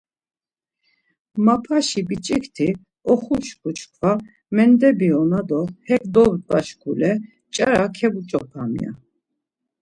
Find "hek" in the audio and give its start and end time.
5.87-6.03